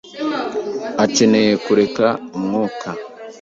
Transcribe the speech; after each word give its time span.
akeneye 1.03 1.51
kureka 1.65 2.05
umwuka. 2.37 2.89